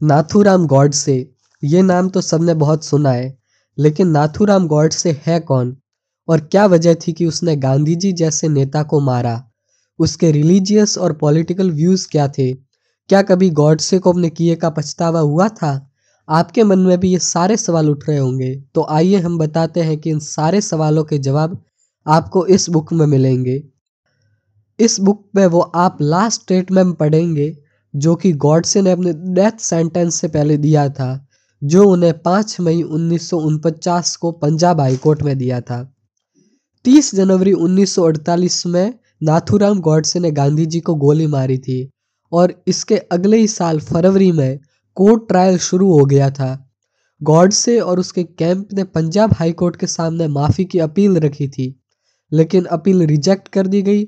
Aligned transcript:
नाथूराम 0.00 0.66
गॉडसे 0.66 1.14
ये 1.62 1.80
नाम 1.82 2.08
तो 2.08 2.20
सबने 2.20 2.54
बहुत 2.54 2.84
सुना 2.84 3.10
है, 3.10 3.38
लेकिन 3.78 4.08
नाथूराम 4.08 4.66
गॉडसे 4.68 5.20
है 5.26 5.38
कौन? 5.40 5.76
और 6.28 6.40
क्या 6.40 6.66
वजह 6.66 6.94
थी 6.96 7.12
कि 7.12 7.26
उसने 7.26 7.56
गांधी 7.56 7.94
जी 7.94 8.12
जैसे 8.12 8.48
नेता 8.48 8.82
को 8.82 9.00
मारा? 9.00 9.42
उसके 9.98 10.30
रिलीजियस 10.32 10.96
और 10.98 11.12
पॉलिटिकल 11.12 11.70
व्यूज़ 11.70 12.06
क्या 12.08 12.28
थे? 12.28 12.52
क्या 12.52 13.22
कभी 13.22 13.50
गॉडसे 13.50 13.98
को 13.98 14.12
अपने 14.12 14.30
किए 14.30 14.54
का 14.54 14.70
पछतावा 14.70 15.20
हुआ 15.20 15.48
था? 15.48 15.90
आपके 16.28 16.64
मन 16.64 16.78
में 16.78 16.98
भी 17.00 17.12
ये 17.12 17.18
सारे 17.18 17.56
सवाल 17.56 17.90
उठ 17.90 18.08
रहे 18.08 18.18
होंगे 18.18 18.54
तो 18.74 18.86
आइए 18.90 19.16
हम 19.16 19.38
बताते 19.38 19.82
हैं 19.82 19.98
कि 19.98 20.10
इन 20.10 20.18
सारे 20.20 20.60
सवालों 20.60 21.04
के 21.04 21.18
जवाब 21.18 21.62
आपको 22.06 22.46
इस 22.46 22.70
बुक 22.70 22.92
में 22.92 23.06
मिलेंगे। 23.06 23.62
इस 24.78 25.00
बुक 25.00 25.24
में 25.36 25.46
वो 25.46 25.60
आप 25.60 25.98
लास्ट 26.02 26.42
स्टेटमेंट 26.42 26.96
पढ़ेंगे 26.96 27.56
जो 27.94 28.14
कि 28.14 28.32
गॉडसे 28.32 28.82
ने 28.82 28.90
अपने 28.90 29.12
डेथ 29.34 29.60
सेंटेंस 29.60 30.14
से 30.14 30.28
पहले 30.28 30.56
दिया 30.56 30.88
था, 30.88 31.26
जो 31.62 31.84
उन्हें 31.84 32.12
5 32.22 32.56
मई 32.60 32.82
उन्नीस 32.82 33.30
को 34.16 34.32
पंजाब 34.32 34.80
हाईकोर्ट 34.80 35.22
में 35.22 35.36
दिया 35.38 35.60
था। 35.60 35.82
30 36.84 37.14
जनवरी 37.14 37.52
1948 37.52 38.64
में 38.66 38.94
नाथुराम 39.22 39.80
गॉडसे 39.80 40.20
ने 40.20 40.30
गांधी 40.30 40.66
जी 40.66 40.80
को 40.80 40.94
गोली 40.94 41.26
मारी 41.26 41.58
थी 41.58 41.88
और 42.32 42.54
इसके 42.68 42.96
अगले 43.12 43.36
ही 43.36 43.46
साल 43.46 43.80
फरवरी 43.80 44.30
में 44.32 44.58
कोर्ट 44.96 45.28
ट्रायल 45.28 45.58
शुरू 45.58 45.92
हो 45.92 46.04
गया 46.04 46.30
था। 46.30 46.70
गॉडसे 47.20 47.78
और 47.80 48.00
उसके 48.00 48.24
कैंप 48.24 48.72
ने 48.72 48.84
पंजाब 48.84 49.32
हाईकोर्ट 49.32 49.76
के 49.76 49.86
सामने 49.86 50.28
माफ़ी 50.28 50.64
की 50.64 50.78
अपील 50.78 51.18
रखी 51.18 51.48
थी, 51.48 51.74
लेकिन 52.32 52.64
अपील 52.64 53.02
रिजेक्ट 53.02 53.48
कर 53.48 53.66
दी 53.66 53.82
गई 53.82 54.04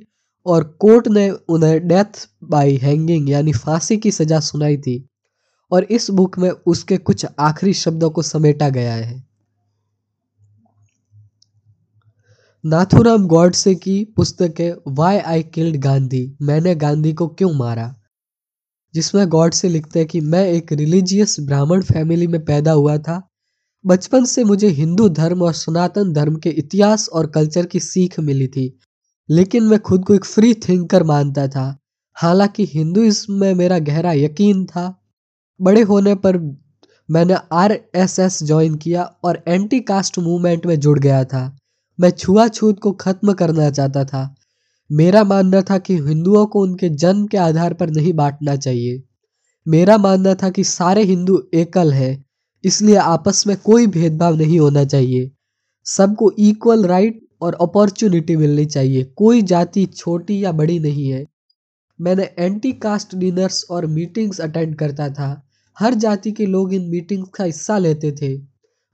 और 0.47 0.65
कोर्ट 0.65 1.09
ने 1.09 1.30
उन्हें 1.30 1.89
डेथ 1.89 2.29
बाय 2.45 2.77
हैंगिंग 2.77 3.30
यानी 3.30 3.53
फांसी 3.53 3.97
की 3.97 4.11
सज़ा 4.11 4.41
सुनाई 4.41 4.77
थी। 4.77 5.07
और 5.73 5.85
इस 5.85 6.11
बुक 6.11 6.39
में 6.39 6.51
उसके 6.51 6.97
कुछ 6.97 7.27
आखिरी 7.39 7.75
शब्दों 7.75 8.11
को 8.11 8.23
समेटा 8.23 8.68
गया 8.68 8.95
है। 8.95 9.30
नाथुराम 12.66 13.27
गॉडसे 13.27 13.74
की 13.74 14.05
पुस्तक 14.05 14.55
है 14.61 14.77
वाई 14.88 15.18
आई 15.18 15.43
किल्ड 15.43 15.77
गांधी 15.77 16.37
मैंने 16.43 16.74
गांधी 16.74 17.13
को 17.13 17.29
क्यों 17.29 17.55
मारा? 17.55 17.96
जिसमें 18.95 19.29
गॉड 19.29 19.55
से 19.55 19.68
लिखते 19.68 19.99
हैं 19.99 20.09
कि 20.09 20.21
मैं 20.21 20.46
एक 20.46 20.73
रिलीजियस 20.73 21.37
ब्राह्मण 21.41 21.83
फैमिली 21.83 22.27
में 22.27 22.45
पैदा 22.45 22.73
हुआ 22.73 22.99
था। 22.99 23.29
बचपन 23.87 24.24
से 24.24 24.45
मुझे 24.45 24.68
हिंदू 24.68 25.09
धर्म 25.09 25.43
और 25.43 25.52
सनातन 25.52 26.13
धर्म 26.13 26.37
के 26.37 26.51
इतिहास 26.51 27.09
और 27.09 27.27
कल्चर 27.27 27.66
की 27.66 27.80
सीख 27.80 28.21
मिली 28.21 28.49
थी। 28.49 28.79
लेकिन 29.31 29.63
मैं 29.63 29.79
खुद 29.79 30.05
को 30.05 30.15
एक 30.15 30.25
फ्री 30.25 30.55
थिंकर 30.55 31.03
मानता 31.03 31.49
था। 31.49 31.79
हालाँकि 32.15 32.67
हिंदुइज्म 32.67 33.35
में 33.35 33.55
मेरा 33.55 33.79
गहरा 33.79 34.13
यकीन 34.13 34.65
था। 34.67 35.03
बड़े 35.61 35.83
होने 35.83 36.15
पर 36.15 36.39
मैंने 37.11 37.37
आर 37.53 37.79
एस 37.95 38.19
एस 38.19 38.43
ज्वाइन 38.43 38.75
किया 38.75 39.03
और 39.25 39.43
एंटी 39.49 39.81
कास्ट 39.81 40.19
मूवमेंट 40.19 40.67
में 40.67 40.81
जुड़ 40.81 40.99
गया 40.99 41.25
था। 41.25 41.59
मैं 42.01 42.11
छुआछूत 42.11 42.81
को 42.81 42.93
ख़त्म 42.93 43.33
करना 43.33 43.71
चाहता 43.71 44.05
था। 44.05 44.35
मेरा 44.93 45.25
मानना 45.25 45.63
था 45.63 45.79
कि 45.79 45.95
हिंदुओं 45.95 46.47
को 46.47 46.63
उनके 46.63 46.89
जन्म 46.89 47.27
के 47.27 47.37
आधार 47.37 47.75
पर 47.75 47.91
नहीं 47.91 48.13
बांटना 48.13 48.57
चाहिए। 48.57 49.03
मेरा 49.69 49.99
मानना 49.99 50.35
था 50.35 50.51
कि 50.51 50.65
सारे 50.65 51.03
हिंदू 51.03 51.43
एकल 51.55 51.93
हैं, 51.93 52.25
इसलिए 52.65 52.97
आपस 52.97 53.47
में 53.47 53.57
कोई 53.57 53.87
भेदभाव 53.87 54.37
नहीं 54.37 54.61
होना 54.61 54.85
चाहिए। 54.85 55.31
सबको 55.85 56.33
इक्वल 56.39 56.87
राइट 56.87 57.30
और 57.43 57.59
अपॉर्चुनिटी 57.60 58.37
मिलनी 58.37 58.66
चाहिए। 58.66 59.05
कोई 59.05 59.43
जाति 59.43 59.87
छोटी 59.87 60.45
या 60.45 60.52
बड़ी 60.52 60.79
नहीं 60.79 61.09
है। 61.09 61.27
मैंने 62.01 62.30
एंटी 62.38 62.73
कास्ट 62.73 63.15
डिनर्स 63.15 63.65
और 63.71 63.87
मीटिंग्स 63.87 64.41
अटेंड 64.41 64.77
करता 64.77 65.09
था। 65.09 65.49
हर 65.78 65.94
जाति 65.94 66.33
के 66.33 66.47
लोग 66.47 66.75
इन 66.75 66.83
मीटिंग्स 66.83 67.28
का 67.28 67.44
हिस्सा 67.44 67.78
लेते 67.78 68.12
थे। 68.12 68.38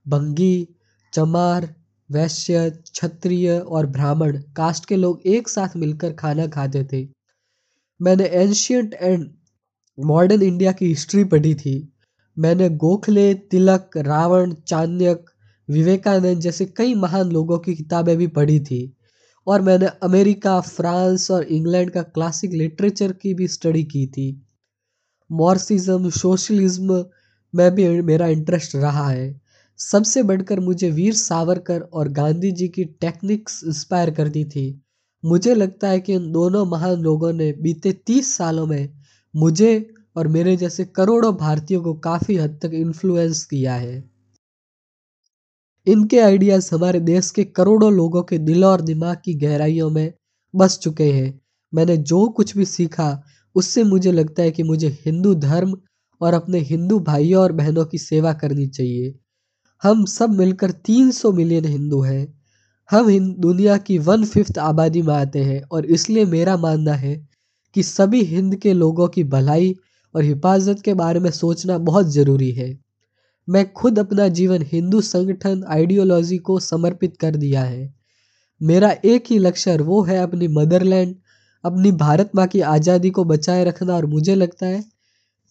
बंगी 0.08 0.68
चमार, 1.12 1.74
वैश्य, 2.10 2.70
क्षत्रिय 2.70 3.58
और 3.58 3.86
ब्राह्मण 3.86 4.42
कास्ट 4.56 4.86
के 4.86 4.96
लोग 4.96 5.20
एक 5.26 5.48
साथ 5.48 5.76
मिलकर 5.76 6.12
खाना 6.12 6.46
खाते 6.46 6.84
थे। 6.84 7.08
मैंने 8.02 8.24
एंशियंट 8.24 8.94
एंड 8.94 9.30
मॉडर्न 10.04 10.42
इंडिया 10.42 10.72
की 10.72 10.86
हिस्ट्री 10.86 11.24
पढ़ी 11.24 11.54
थी। 11.54 11.92
मैंने 12.38 12.68
गोखले, 12.68 13.34
तिलक, 13.34 13.90
रावण 13.96 14.54
चाणक्य 14.54 15.35
विवेकानंद 15.70 16.40
जैसे 16.40 16.64
कई 16.66 16.94
महान 16.94 17.30
लोगों 17.30 17.58
की 17.58 17.74
किताबें 17.74 18.16
भी 18.16 18.26
पढ़ी 18.26 18.60
थी। 18.60 18.96
और 19.46 19.60
मैंने 19.60 19.86
अमेरिका, 19.86 20.60
फ्रांस 20.60 21.30
और 21.30 21.42
इंग्लैंड 21.42 21.90
का 21.90 22.02
क्लासिक 22.02 22.52
लिटरेचर 22.52 23.12
की 23.12 23.34
भी 23.34 23.48
स्टडी 23.48 23.84
की 23.84 24.06
थी। 24.06 24.46
मॉर्सिज्म 25.32 26.10
सोशलिज्म 26.10 27.04
में 27.54 27.74
भी 27.74 28.02
मेरा 28.02 28.26
इंटरेस्ट 28.26 28.76
रहा 28.76 29.08
है। 29.08 29.40
सबसे 29.78 30.22
बढ़कर 30.22 30.60
मुझे 30.60 30.90
वीर 30.90 31.14
सावरकर 31.14 31.80
और 31.80 32.08
गांधी 32.08 32.52
जी 32.52 32.68
की 32.68 32.84
टेक्निक्स 32.84 33.64
इंस्पायर 33.64 34.10
करती 34.10 34.44
थी। 34.44 34.82
मुझे 35.24 35.54
लगता 35.54 35.88
है 35.88 36.00
कि 36.00 36.14
इन 36.14 36.32
दोनों 36.32 36.66
महान 36.66 37.00
लोगों 37.00 37.32
ने 37.32 37.52
बीते 37.52 37.92
तीस 37.92 38.36
सालों 38.36 38.66
में 38.66 38.94
मुझे 39.36 39.94
और 40.16 40.28
मेरे 40.28 40.56
जैसे 40.56 40.84
करोड़ों 40.84 41.36
भारतीयों 41.36 41.82
को 41.82 41.94
काफ़ी 41.94 42.36
हद 42.36 42.58
तक 42.62 42.70
इन्फ्लुएंस 42.74 43.44
किया 43.44 43.74
है। 43.74 44.15
इनके 45.86 46.18
आइडियाज़ 46.18 46.70
हमारे 46.74 47.00
देश 47.00 47.30
के 47.30 47.44
करोड़ों 47.44 47.92
लोगों 47.92 48.22
के 48.22 48.38
दिल 48.38 48.64
और 48.64 48.80
दिमाग 48.80 49.16
की 49.24 49.34
गहराइयों 49.34 49.90
में 49.90 50.12
बस 50.54 50.78
चुके 50.78 51.12
हैं। 51.12 51.40
मैंने 51.74 51.96
जो 51.96 52.28
कुछ 52.28 52.56
भी 52.56 52.64
सीखा, 52.64 53.22
उससे 53.54 53.84
मुझे 53.84 54.12
लगता 54.12 54.42
है 54.42 54.50
कि 54.50 54.62
मुझे 54.62 54.88
हिंदू 55.06 55.34
धर्म 55.34 55.76
और 56.20 56.34
अपने 56.34 56.58
हिंदू 56.60 56.98
भाइयों 57.00 57.42
और 57.42 57.52
बहनों 57.52 57.84
की 57.84 57.98
सेवा 57.98 58.32
करनी 58.32 58.66
चाहिए। 58.66 59.14
हम 59.82 60.04
सब 60.04 60.30
मिलकर 60.30 60.70
300 60.70 61.32
मिलियन 61.32 61.64
हिंदू 61.64 62.02
हैं। 62.02 62.42
हम 62.90 63.08
हिंद 63.08 63.36
दुनिया 63.36 63.76
की 63.76 63.98
वन 63.98 64.24
फिफ्थ 64.24 64.58
आबादी 64.58 65.02
में 65.02 65.14
आते 65.14 65.44
हैं 65.44 65.62
और 65.72 65.86
इसलिए 65.86 66.24
मेरा 66.24 66.56
मानना 66.56 66.92
है 66.92 67.28
कि 67.74 67.82
सभी 67.82 68.22
हिंद 68.24 68.56
के 68.56 68.72
लोगों 68.72 69.08
की 69.08 69.24
भलाई 69.24 69.76
और 70.14 70.24
हिफाजत 70.24 70.82
के 70.84 70.94
बारे 70.94 71.20
में 71.20 71.30
सोचना 71.30 71.78
बहुत 71.78 72.06
ज़रूरी 72.06 72.52
है। 72.52 72.85
मैं 73.48 73.72
खुद 73.72 73.98
अपना 73.98 74.28
जीवन 74.28 74.62
हिंदू 74.62 75.00
संगठन 75.00 75.64
आइडियोलॉजी 75.68 76.38
को 76.38 76.60
समर्पित 76.60 77.16
कर 77.16 77.36
दिया 77.36 77.62
है। 77.62 77.94
मेरा 78.62 78.90
एक 79.04 79.24
ही 79.30 79.38
लक्ष्य 79.38 79.76
वो 79.76 80.02
है 80.02 80.18
अपनी 80.18 80.48
मदरलैंड, 80.48 81.14
अपनी 81.64 81.92
भारत 81.92 82.30
माँ 82.34 82.46
की 82.46 82.60
आज़ादी 82.60 83.10
को 83.10 83.24
बचाए 83.24 83.64
रखना 83.64 83.94
और 83.94 84.06
मुझे 84.06 84.34
लगता 84.34 84.66
है 84.66 84.84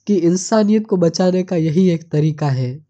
कि 0.08 0.16
इंसानियत 0.16 0.88
को 0.88 0.98
बचाने 0.98 1.44
का 1.44 1.56
यही 1.56 1.90
एक 1.90 2.12
तरीका 2.12 2.50
है। 2.50 2.86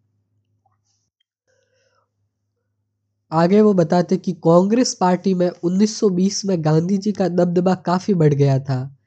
आगे 3.32 3.62
वो 3.62 3.74
बताते 3.74 4.18
कि 4.18 4.34
कांग्रेस 4.34 4.94
पार्टी 4.94 5.34
में 5.34 5.50
1920 5.50 6.46
में 6.46 6.66
गांधी 6.66 6.98
जी 6.98 7.12
का 7.12 7.28
दबदबा 7.28 7.76
काफ़ी 7.76 8.14
बढ़ 8.14 8.34
गया 8.34 8.60
था। 8.60 8.98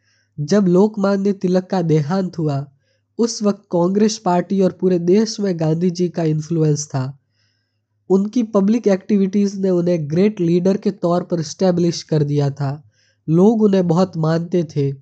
जब 0.41 0.66
लोकमान्य 0.66 1.32
तिलक 1.32 1.66
का 1.66 1.82
देहांत 1.82 2.38
हुआ 2.38 2.66
उस 3.18 3.42
वक्त 3.42 3.62
कांग्रेस 3.72 4.18
पार्टी 4.18 4.60
और 4.60 4.72
पूरे 4.72 4.98
देश 4.98 5.40
में 5.40 5.60
गांधी 5.60 5.90
जी 5.90 6.08
का 6.08 6.22
इन्फ्लुएंस 6.22 6.86
था। 6.86 7.18
उनकी 8.10 8.42
पब्लिक 8.42 8.86
एक्टिविटीज़ 8.86 9.60
ने 9.60 9.70
उन्हें 9.70 10.10
ग्रेट 10.10 10.40
लीडर 10.40 10.76
के 10.76 10.90
तौर 10.90 11.22
पर 11.22 11.40
इस्टेब्लिश 11.40 12.02
कर 12.02 12.22
दिया 12.22 12.50
था। 12.50 12.90
लोग 13.28 13.62
उन्हें 13.62 13.88
बहुत 13.88 14.16
मानते 14.16 14.64
थे। 14.64 14.94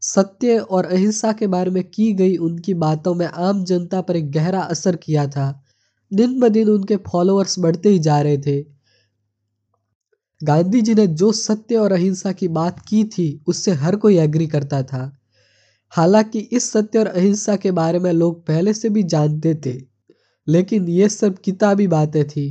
सत्य 0.00 0.58
और 0.58 0.84
अहिंसा 0.84 1.32
के 1.32 1.46
बारे 1.46 1.70
में 1.70 1.84
की 1.84 2.12
गई 2.12 2.36
उनकी 2.36 2.74
बातों 2.74 3.14
में 3.14 3.26
आम 3.26 3.64
जनता 3.64 4.00
पर 4.00 4.16
एक 4.16 4.30
गहरा 4.30 4.60
असर 4.60 4.96
किया 4.96 5.26
था। 5.26 5.64
दिन 6.12 6.40
ब 6.40 6.48
दिन 6.48 6.68
उनके 6.68 6.96
फॉलोअर्स 6.96 7.58
बढ़ते 7.58 7.88
ही 7.88 7.98
जा 7.98 8.20
रहे 8.20 8.38
थे। 8.38 8.66
गांधी 10.44 10.82
जी 10.82 10.94
ने 10.94 11.06
जो 11.06 11.32
सत्य 11.32 11.76
और 11.76 11.92
अहिंसा 11.92 12.32
की 12.32 12.48
बात 12.48 12.80
की 12.88 13.04
थी, 13.04 13.44
उससे 13.46 13.70
हर 13.70 13.96
कोई 13.96 14.18
एग्री 14.18 14.46
करता 14.46 14.82
था। 14.82 15.17
हालाँकि 15.92 16.38
इस 16.38 16.70
सत्य 16.72 16.98
और 16.98 17.06
अहिंसा 17.06 17.56
के 17.56 17.70
बारे 17.72 17.98
में 17.98 18.12
लोग 18.12 18.40
पहले 18.46 18.72
से 18.74 18.88
भी 18.88 19.02
जानते 19.04 19.54
थे, 19.66 19.76
लेकिन 20.46 20.88
ये 20.88 21.08
सब 21.08 21.38
किताबी 21.38 21.86
बातें 21.88 22.24
थी। 22.28 22.48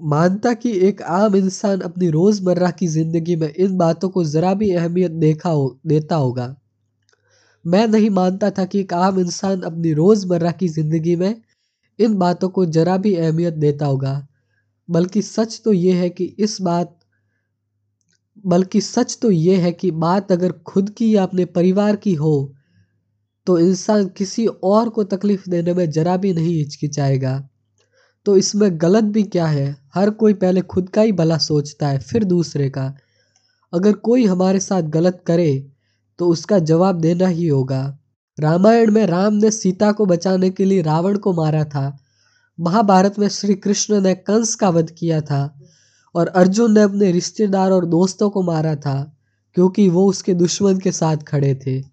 मानता 0.00 0.52
कि 0.54 0.70
एक 0.88 1.02
आम 1.02 1.36
इंसान 1.36 1.80
अपनी 1.80 2.08
रोज़मर्रा 2.10 2.70
की 2.70 2.86
ज़िंदगी 2.88 3.36
में 3.36 3.48
इन 3.48 3.76
बातों 3.78 4.08
को 4.08 4.24
ज़रा 4.24 4.52
भी 4.54 4.70
अहमियत 4.72 5.10
देखा 5.12 5.50
हो, 5.50 5.78
देता 5.86 6.16
होगा। 6.16 6.54
मैं 7.64 7.86
नहीं 7.88 8.10
मानता 8.10 8.50
था 8.50 8.64
कि 8.64 8.80
एक 8.80 8.92
आम 8.94 9.18
इंसान 9.20 9.60
अपनी 9.62 9.92
रोज़मर्रा 9.92 10.50
की 10.52 10.68
ज़िंदगी 10.68 11.14
में 11.16 11.34
इन 11.98 12.14
बातों 12.18 12.48
को 12.48 12.64
ज़रा 12.66 12.96
भी 12.96 13.14
अहमियत 13.16 13.54
देता 13.54 13.86
होगा, 13.86 14.26
बल्कि 14.88 15.22
सच 15.22 15.60
तो 15.64 15.72
ये 15.72 15.92
है 15.92 16.08
कि 16.10 16.24
इस 16.38 16.60
बात 16.62 16.98
बल्कि 18.44 18.80
सच 18.80 19.18
तो 19.22 19.30
ये 19.30 19.56
है 19.56 19.72
कि 19.72 19.90
बात 19.90 20.32
अगर 20.32 20.52
खुद 20.66 20.90
की 20.90 21.14
या 21.16 21.22
अपने 21.22 21.44
परिवार 21.44 21.96
की 21.96 22.14
हो 22.14 22.52
तो 23.46 23.58
इंसान 23.58 24.06
किसी 24.08 24.46
और 24.46 24.88
को 24.88 25.04
तकलीफ़ 25.04 25.48
देने 25.50 25.74
में 25.74 25.90
ज़रा 25.90 26.16
भी 26.16 26.32
नहीं 26.32 26.54
हिचकिचाएगा। 26.54 27.48
तो 28.26 28.36
इसमें 28.36 28.70
गलत 28.80 29.04
भी 29.04 29.22
क्या 29.22 29.46
है? 29.46 29.76
हर 29.94 30.10
कोई 30.10 30.34
पहले 30.34 30.60
खुद 30.60 30.88
का 30.88 31.02
ही 31.02 31.12
भला 31.12 31.38
सोचता 31.38 31.88
है, 31.88 31.98
फिर 31.98 32.24
दूसरे 32.24 32.68
का। 32.70 32.94
अगर 33.72 33.92
कोई 33.92 34.26
हमारे 34.26 34.60
साथ 34.60 34.82
गलत 34.82 35.22
करे 35.26 35.70
तो 36.18 36.28
उसका 36.28 36.58
जवाब 36.58 37.00
देना 37.00 37.26
ही 37.26 37.48
होगा। 37.48 37.98
रामायण 38.38 38.90
में 38.90 39.06
राम 39.06 39.34
ने 39.34 39.50
सीता 39.50 39.92
को 39.92 40.06
बचाने 40.06 40.50
के 40.50 40.64
लिए 40.64 40.82
रावण 40.82 41.18
को 41.18 41.32
मारा 41.32 41.64
था। 41.64 41.98
महाभारत 42.58 43.18
में 43.18 43.28
श्री 43.28 43.54
कृष्ण 43.54 44.00
ने 44.00 44.14
कंस 44.14 44.54
का 44.54 44.70
वध 44.70 44.90
किया 44.90 45.20
था। 45.20 45.42
और 46.14 46.26
अर्जुन 46.26 46.72
ने 46.72 46.82
अपने 46.82 47.12
रिश्तेदार 47.12 47.70
और 47.70 47.86
दोस्तों 47.86 48.30
को 48.30 48.42
मारा 48.42 48.76
था, 48.76 49.16
क्योंकि 49.54 49.88
वो 49.88 50.06
उसके 50.06 50.34
दुश्मन 50.34 50.78
के 50.78 50.92
साथ 50.92 51.16
खड़े 51.16 51.54
थे। 51.66 51.91